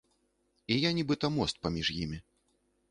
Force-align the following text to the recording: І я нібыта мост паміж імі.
І 0.75 0.79
я 0.87 0.93
нібыта 1.01 1.33
мост 1.37 1.55
паміж 1.67 1.95
імі. 2.03 2.19